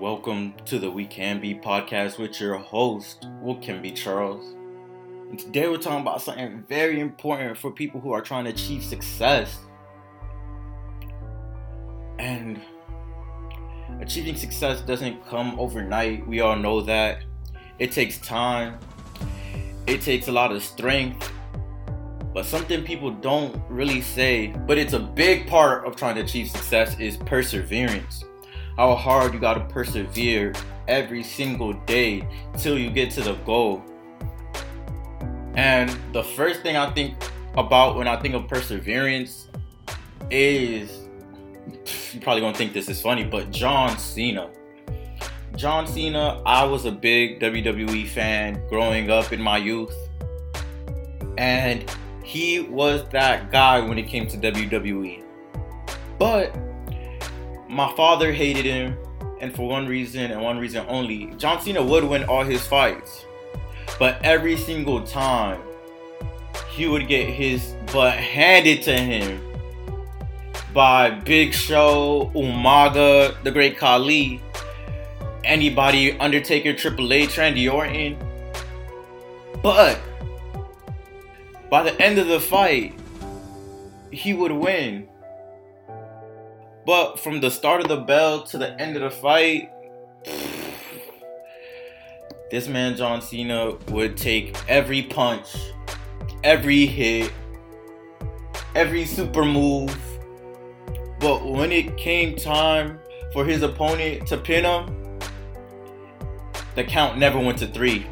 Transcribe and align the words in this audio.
Welcome 0.00 0.52
to 0.66 0.78
the 0.78 0.90
We 0.90 1.06
Can 1.06 1.40
Be 1.40 1.54
podcast 1.54 2.18
with 2.18 2.38
your 2.38 2.58
host, 2.58 3.26
What 3.40 3.62
Can 3.62 3.80
Be 3.80 3.92
Charles. 3.92 4.54
And 5.30 5.38
today 5.38 5.70
we're 5.70 5.78
talking 5.78 6.02
about 6.02 6.20
something 6.20 6.62
very 6.68 7.00
important 7.00 7.56
for 7.56 7.70
people 7.70 8.02
who 8.02 8.12
are 8.12 8.20
trying 8.20 8.44
to 8.44 8.50
achieve 8.50 8.84
success. 8.84 9.58
And 12.18 12.60
achieving 13.98 14.36
success 14.36 14.82
doesn't 14.82 15.26
come 15.28 15.58
overnight. 15.58 16.26
We 16.28 16.40
all 16.40 16.56
know 16.56 16.82
that. 16.82 17.24
It 17.78 17.90
takes 17.90 18.18
time, 18.18 18.78
it 19.86 20.02
takes 20.02 20.28
a 20.28 20.32
lot 20.32 20.52
of 20.52 20.62
strength. 20.62 21.32
But 22.34 22.44
something 22.44 22.84
people 22.84 23.12
don't 23.12 23.58
really 23.70 24.02
say, 24.02 24.48
but 24.48 24.76
it's 24.76 24.92
a 24.92 25.00
big 25.00 25.46
part 25.46 25.86
of 25.86 25.96
trying 25.96 26.16
to 26.16 26.20
achieve 26.20 26.50
success, 26.50 27.00
is 27.00 27.16
perseverance 27.16 28.26
how 28.76 28.94
hard 28.94 29.32
you 29.32 29.40
gotta 29.40 29.60
persevere 29.60 30.52
every 30.88 31.22
single 31.22 31.72
day 31.72 32.26
till 32.58 32.78
you 32.78 32.90
get 32.90 33.10
to 33.12 33.22
the 33.22 33.34
goal. 33.44 33.82
And 35.54 35.96
the 36.12 36.22
first 36.22 36.60
thing 36.60 36.76
I 36.76 36.90
think 36.92 37.14
about 37.56 37.96
when 37.96 38.06
I 38.06 38.20
think 38.20 38.34
of 38.34 38.46
perseverance 38.46 39.48
is 40.30 41.08
you're 42.12 42.22
probably 42.22 42.42
gonna 42.42 42.56
think 42.56 42.72
this 42.72 42.88
is 42.88 43.00
funny, 43.00 43.24
but 43.24 43.50
John 43.50 43.98
Cena. 43.98 44.50
John 45.56 45.86
Cena, 45.86 46.42
I 46.44 46.64
was 46.64 46.84
a 46.84 46.92
big 46.92 47.40
WWE 47.40 48.06
fan 48.08 48.62
growing 48.68 49.10
up 49.10 49.32
in 49.32 49.40
my 49.40 49.56
youth. 49.56 49.94
And 51.38 51.90
he 52.22 52.60
was 52.60 53.08
that 53.10 53.50
guy 53.50 53.80
when 53.80 53.98
it 53.98 54.06
came 54.06 54.26
to 54.26 54.36
WWE. 54.36 55.24
But 56.18 56.54
my 57.68 57.92
father 57.96 58.32
hated 58.32 58.64
him, 58.64 58.96
and 59.40 59.54
for 59.54 59.68
one 59.68 59.86
reason 59.86 60.30
and 60.30 60.40
one 60.42 60.58
reason 60.58 60.84
only. 60.88 61.26
John 61.36 61.60
Cena 61.60 61.82
would 61.82 62.04
win 62.04 62.24
all 62.24 62.44
his 62.44 62.66
fights, 62.66 63.24
but 63.98 64.22
every 64.24 64.56
single 64.56 65.02
time 65.02 65.60
he 66.70 66.86
would 66.86 67.08
get 67.08 67.28
his 67.28 67.74
butt 67.92 68.14
handed 68.14 68.82
to 68.82 68.96
him 68.96 69.40
by 70.72 71.10
Big 71.10 71.54
Show, 71.54 72.30
Umaga, 72.34 73.42
the 73.42 73.50
Great 73.50 73.78
Khali, 73.78 74.42
anybody, 75.44 76.12
Undertaker, 76.18 76.74
Triple 76.74 77.12
H, 77.12 77.38
Randy 77.38 77.68
Orton. 77.68 78.16
But 79.62 79.98
by 81.70 81.82
the 81.82 82.00
end 82.00 82.18
of 82.18 82.26
the 82.26 82.40
fight, 82.40 82.94
he 84.10 84.34
would 84.34 84.52
win. 84.52 85.08
But 86.86 87.18
from 87.18 87.40
the 87.40 87.50
start 87.50 87.80
of 87.80 87.88
the 87.88 87.96
bell 87.96 88.42
to 88.44 88.58
the 88.58 88.80
end 88.80 88.94
of 88.94 89.02
the 89.02 89.10
fight, 89.10 89.72
this 92.48 92.68
man 92.68 92.96
John 92.96 93.20
Cena 93.20 93.72
would 93.88 94.16
take 94.16 94.56
every 94.68 95.02
punch, 95.02 95.48
every 96.44 96.86
hit, 96.86 97.32
every 98.76 99.04
super 99.04 99.44
move. 99.44 99.98
But 101.18 101.44
when 101.44 101.72
it 101.72 101.96
came 101.96 102.36
time 102.36 103.00
for 103.32 103.44
his 103.44 103.62
opponent 103.62 104.28
to 104.28 104.36
pin 104.36 104.64
him, 104.64 105.18
the 106.76 106.84
count 106.84 107.18
never 107.18 107.40
went 107.40 107.58
to 107.58 107.66
three. 107.66 108.06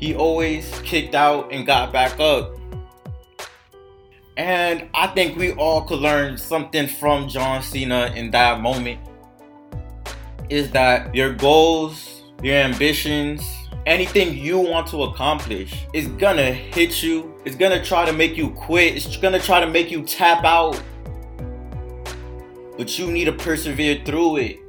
He 0.00 0.14
always 0.14 0.70
kicked 0.80 1.14
out 1.14 1.52
and 1.52 1.66
got 1.66 1.92
back 1.92 2.18
up. 2.18 2.56
And 4.36 4.88
I 4.94 5.06
think 5.08 5.36
we 5.36 5.52
all 5.52 5.82
could 5.82 6.00
learn 6.00 6.36
something 6.36 6.88
from 6.88 7.28
John 7.28 7.62
Cena 7.62 8.12
in 8.16 8.30
that 8.32 8.60
moment. 8.60 9.00
Is 10.48 10.70
that 10.72 11.14
your 11.14 11.32
goals, 11.32 12.22
your 12.42 12.56
ambitions, 12.56 13.42
anything 13.86 14.36
you 14.36 14.58
want 14.58 14.88
to 14.88 15.04
accomplish 15.04 15.86
is 15.92 16.08
gonna 16.08 16.52
hit 16.52 17.02
you. 17.02 17.34
It's 17.44 17.56
gonna 17.56 17.82
try 17.82 18.04
to 18.04 18.12
make 18.12 18.36
you 18.36 18.50
quit. 18.50 18.96
It's 18.96 19.16
gonna 19.16 19.38
try 19.38 19.60
to 19.60 19.68
make 19.68 19.90
you 19.90 20.02
tap 20.02 20.44
out. 20.44 20.82
But 22.76 22.98
you 22.98 23.10
need 23.10 23.26
to 23.26 23.32
persevere 23.32 24.02
through 24.04 24.38
it. 24.38 24.63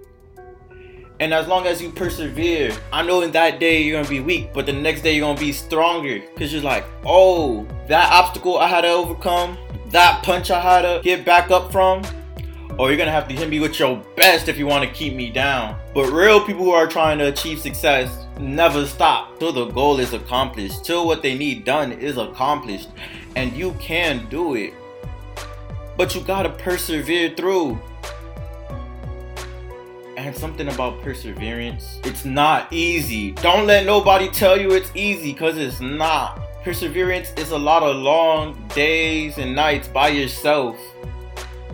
And 1.19 1.33
as 1.33 1.47
long 1.47 1.65
as 1.65 1.81
you 1.81 1.91
persevere, 1.91 2.73
I 2.91 3.01
know 3.01 3.21
in 3.21 3.31
that 3.31 3.59
day 3.59 3.81
you're 3.81 3.97
gonna 3.97 4.09
be 4.09 4.19
weak, 4.19 4.53
but 4.53 4.65
the 4.65 4.73
next 4.73 5.01
day 5.01 5.15
you're 5.15 5.25
gonna 5.25 5.39
be 5.39 5.53
stronger. 5.53 6.19
Cause 6.37 6.51
you're 6.51 6.61
like, 6.61 6.85
oh, 7.05 7.65
that 7.87 8.11
obstacle 8.11 8.57
I 8.57 8.67
had 8.67 8.81
to 8.81 8.89
overcome, 8.89 9.57
that 9.91 10.23
punch 10.23 10.51
I 10.51 10.59
had 10.59 10.81
to 10.81 11.01
get 11.03 11.23
back 11.23 11.51
up 11.51 11.71
from, 11.71 12.03
or 12.77 12.89
you're 12.89 12.97
gonna 12.97 13.11
have 13.11 13.29
to 13.29 13.35
hit 13.35 13.49
me 13.49 13.61
with 13.61 13.79
your 13.79 14.03
best 14.17 14.49
if 14.49 14.57
you 14.57 14.67
wanna 14.67 14.91
keep 14.91 15.13
me 15.13 15.29
down. 15.29 15.79
But 15.93 16.11
real 16.11 16.45
people 16.45 16.65
who 16.65 16.71
are 16.71 16.87
trying 16.87 17.17
to 17.19 17.27
achieve 17.27 17.59
success 17.59 18.25
never 18.37 18.85
stop 18.85 19.39
till 19.39 19.53
the 19.53 19.67
goal 19.67 19.99
is 19.99 20.11
accomplished, 20.11 20.83
till 20.83 21.07
what 21.07 21.21
they 21.21 21.37
need 21.37 21.63
done 21.63 21.93
is 21.93 22.17
accomplished. 22.17 22.89
And 23.37 23.53
you 23.53 23.71
can 23.79 24.27
do 24.29 24.55
it. 24.55 24.73
But 25.95 26.13
you 26.13 26.19
gotta 26.19 26.49
persevere 26.49 27.33
through 27.35 27.79
and 30.25 30.35
something 30.35 30.67
about 30.69 30.99
perseverance. 31.03 31.99
It's 32.03 32.25
not 32.25 32.73
easy. 32.73 33.33
Don't 33.33 33.67
let 33.67 33.85
nobody 33.85 34.27
tell 34.27 34.59
you 34.59 34.71
it's 34.71 34.91
easy 34.95 35.33
because 35.33 35.55
it's 35.55 35.79
not. 35.79 36.41
Perseverance 36.63 37.31
is 37.37 37.51
a 37.51 37.57
lot 37.57 37.83
of 37.83 37.95
long 37.97 38.67
days 38.69 39.37
and 39.37 39.55
nights 39.55 39.87
by 39.87 40.07
yourself. 40.07 40.79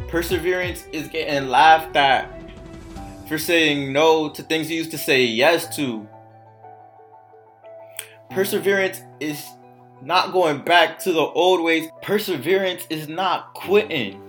Perseverance 0.09 0.85
is 0.91 1.07
getting 1.07 1.47
laughed 1.47 1.95
at 1.95 2.29
for 3.29 3.37
saying 3.37 3.93
no 3.93 4.27
to 4.27 4.43
things 4.43 4.69
you 4.69 4.75
used 4.75 4.91
to 4.91 4.97
say 4.97 5.23
yes 5.23 5.73
to. 5.77 6.05
Perseverance 8.31 8.99
is 9.21 9.41
not 10.01 10.33
going 10.33 10.59
back 10.59 10.99
to 10.99 11.13
the 11.13 11.21
old 11.21 11.63
ways. 11.63 11.87
Perseverance 12.01 12.85
is 12.89 13.07
not 13.07 13.53
quitting. 13.53 14.21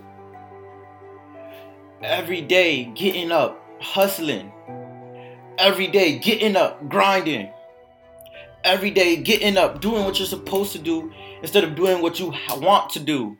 Every 2.02 2.40
day 2.40 2.84
getting 2.84 3.32
up, 3.32 3.61
hustling. 3.82 4.52
Every 5.58 5.86
day 5.86 6.18
getting 6.18 6.56
up, 6.56 6.88
grinding. 6.88 7.52
Every 8.64 8.90
day 8.90 9.16
getting 9.16 9.56
up, 9.56 9.80
doing 9.80 10.04
what 10.04 10.18
you're 10.18 10.26
supposed 10.26 10.72
to 10.72 10.78
do 10.78 11.12
instead 11.42 11.64
of 11.64 11.74
doing 11.74 12.00
what 12.00 12.18
you 12.20 12.32
want 12.56 12.90
to 12.90 13.00
do. 13.00 13.36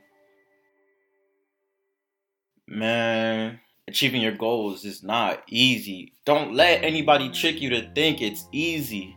Man, 2.67 3.61
achieving 3.87 4.21
your 4.21 4.37
goals 4.37 4.85
is 4.85 5.03
not 5.03 5.43
easy. 5.49 6.15
Don't 6.25 6.55
let 6.55 6.83
anybody 6.83 7.31
trick 7.31 7.61
you 7.61 7.71
to 7.71 7.93
think 7.95 8.21
it's 8.21 8.47
easy. 8.53 9.17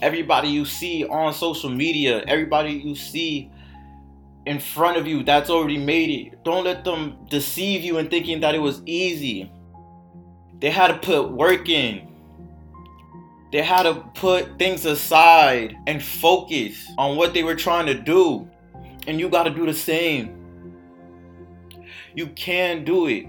Everybody 0.00 0.48
you 0.48 0.64
see 0.64 1.04
on 1.04 1.34
social 1.34 1.70
media, 1.70 2.22
everybody 2.26 2.72
you 2.72 2.94
see 2.94 3.50
in 4.46 4.60
front 4.60 4.96
of 4.96 5.06
you 5.06 5.22
that's 5.24 5.50
already 5.50 5.76
made 5.76 6.08
it, 6.08 6.44
don't 6.44 6.64
let 6.64 6.84
them 6.84 7.18
deceive 7.28 7.82
you 7.82 7.98
in 7.98 8.08
thinking 8.08 8.40
that 8.40 8.54
it 8.54 8.60
was 8.60 8.80
easy. 8.86 9.50
They 10.60 10.70
had 10.70 10.88
to 10.88 10.98
put 10.98 11.30
work 11.30 11.68
in. 11.68 12.08
They 13.52 13.62
had 13.62 13.84
to 13.84 13.94
put 14.14 14.58
things 14.58 14.84
aside 14.84 15.76
and 15.86 16.02
focus 16.02 16.90
on 16.98 17.16
what 17.16 17.32
they 17.32 17.44
were 17.44 17.54
trying 17.54 17.86
to 17.86 17.94
do. 17.94 18.48
And 19.06 19.18
you 19.18 19.28
got 19.28 19.44
to 19.44 19.50
do 19.50 19.64
the 19.64 19.74
same. 19.74 20.34
You 22.14 22.26
can 22.28 22.84
do 22.84 23.06
it. 23.06 23.26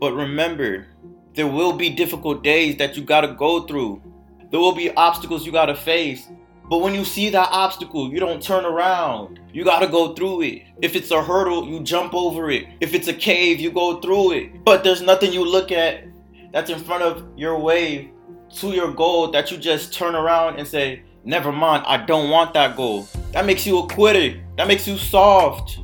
But 0.00 0.14
remember, 0.14 0.86
there 1.34 1.46
will 1.46 1.72
be 1.72 1.90
difficult 1.90 2.42
days 2.42 2.76
that 2.78 2.96
you 2.96 3.02
got 3.04 3.20
to 3.20 3.34
go 3.34 3.62
through. 3.62 4.02
There 4.50 4.58
will 4.58 4.74
be 4.74 4.90
obstacles 4.94 5.44
you 5.44 5.52
got 5.52 5.66
to 5.66 5.76
face. 5.76 6.26
But 6.68 6.78
when 6.78 6.94
you 6.94 7.04
see 7.04 7.30
that 7.30 7.48
obstacle, 7.50 8.10
you 8.10 8.20
don't 8.20 8.42
turn 8.42 8.64
around. 8.64 9.40
You 9.52 9.64
got 9.64 9.80
to 9.80 9.86
go 9.86 10.14
through 10.14 10.42
it. 10.42 10.62
If 10.82 10.96
it's 10.96 11.10
a 11.10 11.22
hurdle, 11.22 11.66
you 11.66 11.80
jump 11.80 12.14
over 12.14 12.50
it. 12.50 12.66
If 12.80 12.94
it's 12.94 13.08
a 13.08 13.14
cave, 13.14 13.60
you 13.60 13.70
go 13.70 14.00
through 14.00 14.32
it. 14.32 14.64
But 14.64 14.84
there's 14.84 15.00
nothing 15.00 15.32
you 15.32 15.44
look 15.44 15.70
at 15.72 16.04
that's 16.52 16.70
in 16.70 16.78
front 16.78 17.02
of 17.02 17.26
your 17.36 17.58
way 17.58 18.12
to 18.56 18.68
your 18.68 18.92
goal 18.92 19.30
that 19.30 19.50
you 19.50 19.58
just 19.58 19.92
turn 19.92 20.14
around 20.14 20.58
and 20.58 20.66
say, 20.66 21.02
never 21.24 21.52
mind, 21.52 21.84
I 21.86 21.98
don't 21.98 22.30
want 22.30 22.54
that 22.54 22.76
goal. 22.76 23.06
That 23.32 23.44
makes 23.44 23.66
you 23.66 23.78
a 23.78 23.88
quitter. 23.88 24.42
That 24.56 24.66
makes 24.66 24.88
you 24.88 24.96
soft 24.96 25.78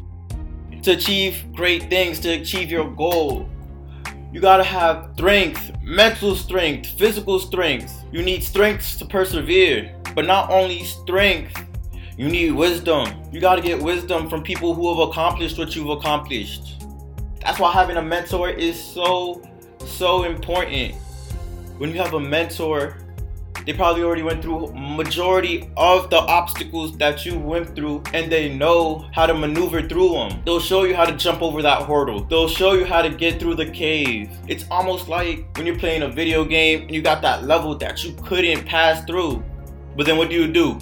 to 0.83 0.93
achieve 0.93 1.45
great 1.55 1.89
things, 1.91 2.19
to 2.21 2.31
achieve 2.31 2.71
your 2.71 2.91
goal. 2.91 3.49
You 4.33 4.41
gotta 4.41 4.65
have 4.65 5.11
strength, 5.15 5.71
mental 5.83 6.35
strength, 6.35 6.99
physical 6.99 7.39
strength. 7.39 8.05
You 8.11 8.23
need 8.23 8.43
strength 8.43 8.99
to 8.99 9.05
persevere, 9.05 9.95
but 10.15 10.27
not 10.27 10.51
only 10.51 10.85
strength, 10.85 11.63
you 12.17 12.29
need 12.29 12.53
wisdom. 12.53 13.23
You 13.33 13.41
gotta 13.41 13.63
get 13.63 13.81
wisdom 13.81 14.29
from 14.29 14.43
people 14.43 14.75
who 14.75 14.89
have 14.89 15.09
accomplished 15.09 15.59
what 15.59 15.77
you've 15.77 15.91
accomplished. 15.91 16.83
That's 17.41 17.59
why 17.59 17.73
having 17.73 17.97
a 17.97 18.03
mentor 18.03 18.51
is 18.51 18.83
so 18.83 19.43
so 19.87 20.25
important. 20.25 20.95
When 21.79 21.91
you 21.91 21.99
have 21.99 22.15
a 22.15 22.21
mentor 22.21 22.97
They 23.67 23.73
probably 23.73 24.03
already 24.03 24.23
went 24.23 24.43
through 24.43 24.75
majority 24.75 25.71
of 25.79 26.11
the 26.11 26.19
obstacles 26.19 26.99
that 26.99 27.25
you 27.25 27.39
went 27.39 27.75
through 27.75 28.03
and 28.13 28.31
they 28.31 28.55
know 28.55 29.09
how 29.15 29.25
to 29.25 29.33
maneuver 29.33 29.81
through 29.89 30.11
them. 30.11 30.43
They'll 30.45 30.61
show 30.61 30.85
you 30.85 30.95
how 30.95 31.07
to 31.07 31.17
jump 31.17 31.41
over 31.41 31.63
that 31.63 31.85
hurdle. 31.85 32.25
They'll 32.25 32.49
show 32.49 32.75
you 32.75 32.85
how 32.85 33.01
to 33.01 33.09
get 33.09 33.41
through 33.41 33.55
the 33.55 33.71
cave. 33.71 34.29
It's 34.49 34.67
almost 34.71 35.09
like 35.09 35.47
when 35.57 35.65
you're 35.65 35.79
playing 35.79 36.03
a 36.03 36.09
video 36.09 36.45
game 36.45 36.83
and 36.83 36.91
you 36.91 37.01
got 37.01 37.23
that 37.23 37.45
level 37.45 37.75
that 37.77 38.05
you 38.05 38.15
couldn't 38.23 38.67
pass 38.67 39.03
through. 39.07 39.43
But 39.97 40.05
then 40.05 40.19
what 40.19 40.29
do 40.29 40.35
you 40.35 40.47
do? 40.47 40.79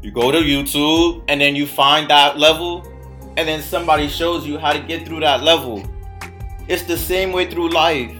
You 0.00 0.12
go 0.12 0.30
to 0.30 0.38
YouTube 0.38 1.24
and 1.26 1.40
then 1.40 1.56
you 1.56 1.66
find 1.66 2.08
that 2.10 2.38
level 2.38 2.86
and 3.36 3.48
then 3.48 3.60
somebody 3.60 4.06
shows 4.06 4.46
you 4.46 4.56
how 4.56 4.72
to 4.72 4.78
get 4.78 5.04
through 5.04 5.20
that 5.20 5.42
level. 5.42 5.82
It's 6.68 6.84
the 6.84 6.96
same 6.96 7.32
way 7.32 7.50
through 7.50 7.70
life. 7.70 8.14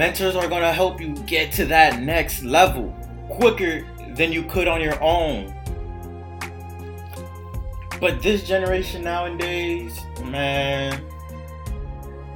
Mentors 0.00 0.34
are 0.34 0.48
gonna 0.48 0.72
help 0.72 0.98
you 0.98 1.12
get 1.26 1.52
to 1.52 1.66
that 1.66 2.00
next 2.00 2.42
level 2.42 2.90
quicker 3.28 3.86
than 4.14 4.32
you 4.32 4.42
could 4.44 4.66
on 4.66 4.80
your 4.80 4.98
own. 5.02 5.54
But 8.00 8.22
this 8.22 8.48
generation 8.48 9.04
nowadays, 9.04 10.00
man, 10.24 11.04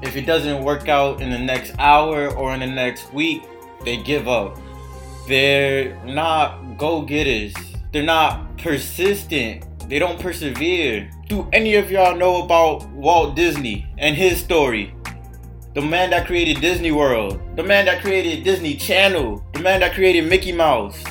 if 0.02 0.14
it 0.14 0.26
doesn't 0.26 0.62
work 0.62 0.90
out 0.90 1.22
in 1.22 1.30
the 1.30 1.38
next 1.38 1.72
hour 1.78 2.28
or 2.34 2.52
in 2.52 2.60
the 2.60 2.66
next 2.66 3.10
week, 3.14 3.44
they 3.82 3.96
give 3.96 4.28
up. 4.28 4.58
They're 5.26 5.96
not 6.04 6.76
go 6.76 7.00
getters. 7.00 7.54
They're 7.92 8.02
not 8.02 8.58
persistent. 8.58 9.64
They 9.88 9.98
don't 9.98 10.20
persevere. 10.20 11.10
Do 11.28 11.48
any 11.50 11.76
of 11.76 11.90
y'all 11.90 12.14
know 12.14 12.42
about 12.42 12.86
Walt 12.90 13.34
Disney 13.34 13.86
and 13.96 14.14
his 14.14 14.38
story? 14.38 14.94
The 15.74 15.82
man 15.82 16.10
that 16.10 16.28
created 16.28 16.60
Disney 16.60 16.92
World, 16.92 17.40
the 17.56 17.64
man 17.64 17.86
that 17.86 18.00
created 18.00 18.44
Disney 18.44 18.76
Channel, 18.76 19.44
the 19.54 19.58
man 19.58 19.80
that 19.80 19.92
created 19.92 20.28
Mickey 20.28 20.52
Mouse. 20.52 21.02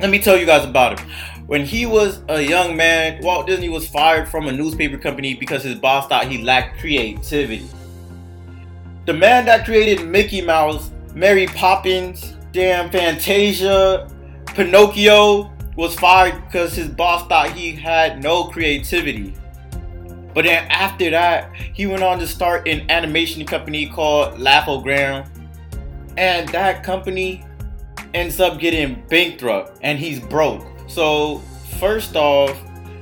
Let 0.00 0.08
me 0.08 0.18
tell 0.18 0.38
you 0.38 0.46
guys 0.46 0.64
about 0.64 0.98
him. 0.98 1.10
When 1.46 1.66
he 1.66 1.84
was 1.84 2.22
a 2.30 2.40
young 2.40 2.74
man, 2.74 3.22
Walt 3.22 3.46
Disney 3.46 3.68
was 3.68 3.86
fired 3.86 4.26
from 4.26 4.48
a 4.48 4.52
newspaper 4.52 4.96
company 4.96 5.34
because 5.34 5.62
his 5.62 5.74
boss 5.74 6.08
thought 6.08 6.28
he 6.28 6.42
lacked 6.42 6.80
creativity. 6.80 7.68
The 9.04 9.12
man 9.12 9.44
that 9.44 9.66
created 9.66 10.08
Mickey 10.08 10.40
Mouse, 10.40 10.90
Mary 11.14 11.46
Poppins, 11.48 12.36
damn 12.52 12.88
Fantasia, 12.88 14.10
Pinocchio 14.46 15.52
was 15.76 15.94
fired 15.94 16.42
because 16.46 16.74
his 16.74 16.88
boss 16.88 17.28
thought 17.28 17.52
he 17.52 17.72
had 17.72 18.22
no 18.22 18.44
creativity. 18.44 19.34
But 20.36 20.44
then 20.44 20.66
after 20.70 21.08
that, 21.08 21.56
he 21.56 21.86
went 21.86 22.02
on 22.02 22.18
to 22.18 22.26
start 22.26 22.68
an 22.68 22.90
animation 22.90 23.46
company 23.46 23.86
called 23.86 24.38
Laugh-O-Gram. 24.38 25.24
And 26.18 26.46
that 26.50 26.84
company 26.84 27.42
ends 28.12 28.38
up 28.38 28.58
getting 28.58 29.02
bankrupt 29.08 29.78
and 29.80 29.98
he's 29.98 30.20
broke. 30.20 30.62
So, 30.88 31.38
first 31.80 32.16
off, 32.16 32.54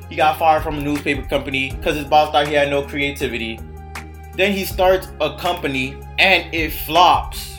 he 0.09 0.15
got 0.15 0.39
fired 0.39 0.63
from 0.63 0.79
a 0.79 0.81
newspaper 0.81 1.27
company 1.29 1.73
because 1.73 1.97
his 1.97 2.05
boss 2.05 2.31
thought 2.31 2.47
he 2.47 2.55
had 2.55 2.71
no 2.71 2.83
creativity. 2.83 3.59
Then 4.37 4.53
he 4.53 4.65
starts 4.65 5.09
a 5.21 5.37
company 5.37 5.97
and 6.21 6.55
it 6.55 6.71
flops. 6.71 7.59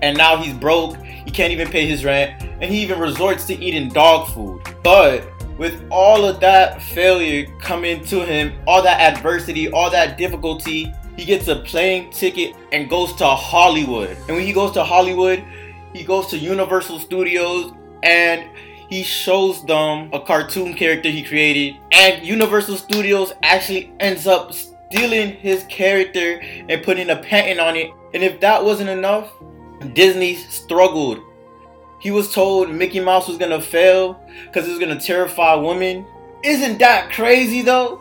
And 0.00 0.16
now 0.16 0.38
he's 0.38 0.54
broke 0.54 0.96
he 1.24 1.30
can't 1.30 1.52
even 1.52 1.68
pay 1.68 1.86
his 1.86 2.04
rent, 2.04 2.42
and 2.60 2.70
he 2.70 2.82
even 2.82 2.98
resorts 3.00 3.46
to 3.46 3.54
eating 3.54 3.88
dog 3.88 4.28
food. 4.28 4.62
But 4.82 5.26
with 5.58 5.86
all 5.90 6.24
of 6.24 6.40
that 6.40 6.82
failure 6.82 7.46
coming 7.60 8.04
to 8.06 8.24
him, 8.24 8.52
all 8.66 8.82
that 8.82 9.00
adversity, 9.00 9.70
all 9.70 9.90
that 9.90 10.18
difficulty, 10.18 10.92
he 11.16 11.24
gets 11.24 11.48
a 11.48 11.56
plane 11.56 12.10
ticket 12.10 12.56
and 12.72 12.90
goes 12.90 13.14
to 13.16 13.26
Hollywood. 13.26 14.10
And 14.28 14.36
when 14.36 14.46
he 14.46 14.52
goes 14.52 14.72
to 14.72 14.82
Hollywood, 14.82 15.44
he 15.92 16.02
goes 16.02 16.26
to 16.28 16.38
Universal 16.38 16.98
Studios 16.98 17.72
and 18.02 18.48
he 18.90 19.02
shows 19.02 19.64
them 19.64 20.10
a 20.12 20.20
cartoon 20.20 20.74
character 20.74 21.08
he 21.08 21.22
created. 21.22 21.80
And 21.92 22.26
Universal 22.26 22.76
Studios 22.76 23.32
actually 23.42 23.92
ends 24.00 24.26
up 24.26 24.52
stealing 24.52 25.32
his 25.32 25.64
character 25.64 26.40
and 26.68 26.82
putting 26.82 27.10
a 27.10 27.16
patent 27.16 27.60
on 27.60 27.76
it. 27.76 27.90
And 28.12 28.22
if 28.22 28.40
that 28.40 28.64
wasn't 28.64 28.90
enough, 28.90 29.32
Disney 29.92 30.36
struggled. 30.36 31.20
He 32.04 32.10
was 32.10 32.30
told 32.34 32.70
Mickey 32.70 33.00
Mouse 33.00 33.28
was 33.28 33.38
gonna 33.38 33.62
fail 33.62 34.20
because 34.44 34.68
it 34.68 34.72
was 34.72 34.78
gonna 34.78 35.00
terrify 35.00 35.54
women. 35.54 36.04
Isn't 36.44 36.78
that 36.80 37.10
crazy 37.10 37.62
though? 37.62 37.98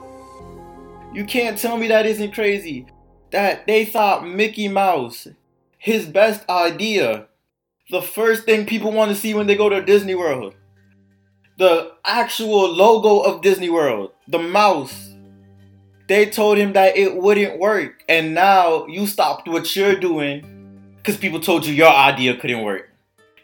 You 1.13 1.23
can't 1.23 1.57
tell 1.57 1.77
me 1.77 1.87
that 1.87 2.05
isn't 2.05 2.33
crazy. 2.33 2.85
That 3.31 3.65
they 3.65 3.85
thought 3.85 4.27
Mickey 4.27 4.67
Mouse, 4.67 5.29
his 5.77 6.05
best 6.05 6.47
idea, 6.49 7.27
the 7.91 8.01
first 8.01 8.43
thing 8.43 8.65
people 8.65 8.91
want 8.91 9.09
to 9.11 9.15
see 9.15 9.33
when 9.33 9.47
they 9.47 9.55
go 9.55 9.69
to 9.69 9.81
Disney 9.81 10.15
World. 10.15 10.53
The 11.57 11.93
actual 12.03 12.69
logo 12.73 13.19
of 13.19 13.41
Disney 13.41 13.69
World, 13.69 14.11
the 14.27 14.39
mouse. 14.39 15.13
They 16.09 16.25
told 16.25 16.57
him 16.57 16.73
that 16.73 16.97
it 16.97 17.15
wouldn't 17.15 17.57
work. 17.57 18.03
And 18.09 18.33
now 18.33 18.85
you 18.87 19.07
stopped 19.07 19.47
what 19.47 19.73
you're 19.77 19.95
doing 19.95 20.91
because 20.97 21.15
people 21.15 21.39
told 21.39 21.65
you 21.65 21.73
your 21.73 21.93
idea 21.93 22.35
couldn't 22.35 22.63
work. 22.63 22.89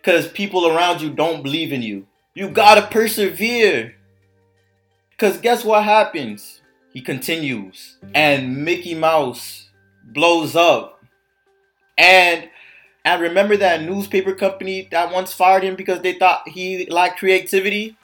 Because 0.01 0.27
people 0.27 0.67
around 0.67 1.01
you 1.01 1.09
don't 1.09 1.43
believe 1.43 1.73
in 1.73 1.81
you. 1.81 2.07
You 2.33 2.49
gotta 2.49 2.87
persevere. 2.87 3.95
Because 5.11 5.37
guess 5.37 5.65
what 5.65 5.83
happens? 5.83 6.61
He 6.93 7.01
continues. 7.01 7.97
And 8.15 8.63
Mickey 8.63 8.95
Mouse 8.95 9.69
blows 10.05 10.55
up. 10.55 11.03
And 11.97 12.49
and 13.05 13.21
remember 13.21 13.57
that 13.57 13.83
newspaper 13.83 14.33
company 14.33 14.87
that 14.91 15.11
once 15.11 15.33
fired 15.33 15.63
him 15.63 15.75
because 15.75 16.01
they 16.01 16.13
thought 16.13 16.47
he 16.47 16.85
lacked 16.89 17.19
creativity? 17.19 17.97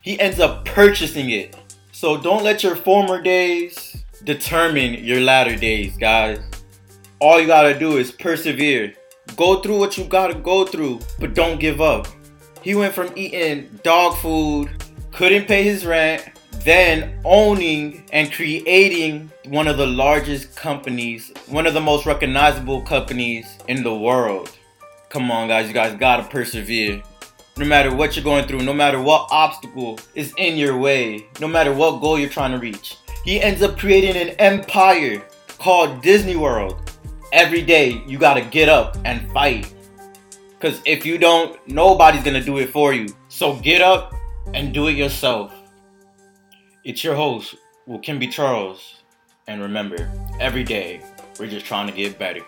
He 0.00 0.18
ends 0.20 0.38
up 0.40 0.64
purchasing 0.64 1.30
it. 1.30 1.56
So 1.92 2.16
don't 2.20 2.44
let 2.44 2.62
your 2.62 2.76
former 2.76 3.20
days 3.22 4.04
determine 4.24 5.04
your 5.04 5.20
latter 5.20 5.56
days, 5.56 5.96
guys. 5.96 6.38
All 7.18 7.40
you 7.40 7.46
gotta 7.46 7.78
do 7.78 7.96
is 7.96 8.12
persevere. 8.12 8.94
Go 9.34 9.60
through 9.60 9.78
what 9.78 9.98
you 9.98 10.04
gotta 10.04 10.34
go 10.34 10.64
through, 10.64 11.00
but 11.18 11.34
don't 11.34 11.58
give 11.58 11.80
up. 11.80 12.06
He 12.62 12.74
went 12.74 12.94
from 12.94 13.12
eating 13.16 13.78
dog 13.82 14.16
food, 14.18 14.70
couldn't 15.12 15.46
pay 15.46 15.62
his 15.62 15.84
rent, 15.84 16.24
then 16.64 17.20
owning 17.24 18.04
and 18.12 18.32
creating 18.32 19.30
one 19.46 19.68
of 19.68 19.76
the 19.76 19.86
largest 19.86 20.56
companies, 20.56 21.32
one 21.48 21.66
of 21.66 21.74
the 21.74 21.80
most 21.80 22.06
recognizable 22.06 22.82
companies 22.82 23.46
in 23.68 23.82
the 23.82 23.94
world. 23.94 24.50
Come 25.08 25.30
on, 25.30 25.48
guys, 25.48 25.68
you 25.68 25.74
guys 25.74 25.96
gotta 25.98 26.24
persevere. 26.24 27.02
No 27.56 27.64
matter 27.64 27.94
what 27.94 28.16
you're 28.16 28.24
going 28.24 28.46
through, 28.46 28.62
no 28.62 28.74
matter 28.74 29.00
what 29.00 29.28
obstacle 29.30 29.98
is 30.14 30.32
in 30.36 30.56
your 30.56 30.76
way, 30.76 31.26
no 31.40 31.48
matter 31.48 31.72
what 31.72 32.00
goal 32.00 32.18
you're 32.18 32.28
trying 32.28 32.52
to 32.52 32.58
reach. 32.58 32.96
He 33.24 33.40
ends 33.40 33.62
up 33.62 33.78
creating 33.78 34.16
an 34.16 34.34
empire 34.38 35.22
called 35.58 36.02
Disney 36.02 36.36
World 36.36 36.85
every 37.32 37.62
day 37.62 38.02
you 38.06 38.18
got 38.18 38.34
to 38.34 38.40
get 38.40 38.68
up 38.68 38.96
and 39.04 39.30
fight. 39.32 39.72
Because 40.58 40.80
if 40.84 41.04
you 41.04 41.18
don't, 41.18 41.56
nobody's 41.68 42.22
to 42.34 42.42
do 42.42 42.58
it 42.58 42.70
for 42.70 42.92
you. 42.92 43.08
So 43.28 43.56
get 43.56 43.82
up 43.82 44.14
and 44.54 44.72
do 44.72 44.88
it 44.88 44.92
yourself. 44.92 45.52
It's 46.84 47.04
your 47.04 47.14
host, 47.14 47.56
Will 47.86 47.98
Kimby 47.98 48.30
Charles. 48.30 49.02
And 49.46 49.60
remember, 49.60 50.10
every 50.40 50.64
day, 50.64 51.02
we're 51.38 51.46
just 51.46 51.66
trying 51.66 51.86
to 51.88 51.92
get 51.92 52.18
better. 52.18 52.40